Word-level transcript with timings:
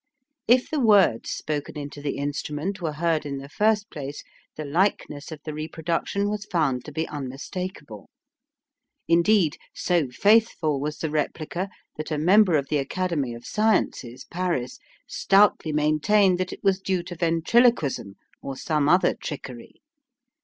If 0.47 0.67
the 0.67 0.79
words 0.79 1.29
spoken 1.29 1.77
into 1.77 2.01
the 2.01 2.17
instrument 2.17 2.81
were 2.81 2.93
heard 2.93 3.23
in 3.23 3.37
the 3.37 3.47
first 3.47 3.91
place, 3.91 4.23
the 4.55 4.65
likeness 4.65 5.31
of 5.31 5.41
the 5.45 5.53
reproduction 5.53 6.27
was 6.27 6.43
found 6.45 6.83
to 6.85 6.91
be 6.91 7.07
unmistakable. 7.07 8.09
Indeed, 9.07 9.57
so 9.75 10.09
faithful 10.09 10.79
was 10.79 10.97
the 10.97 11.11
replica, 11.11 11.69
that 11.97 12.09
a 12.09 12.17
member 12.17 12.55
of 12.57 12.69
the 12.69 12.79
Academy 12.79 13.35
of 13.35 13.45
Sciences, 13.45 14.25
Paris, 14.25 14.79
stoutly 15.05 15.71
maintained 15.71 16.39
that 16.39 16.51
it 16.51 16.63
was 16.63 16.79
due 16.81 17.03
to 17.03 17.15
ventriloquism 17.15 18.15
or 18.41 18.57
some 18.57 18.89
other 18.89 19.13
trickery. 19.13 19.83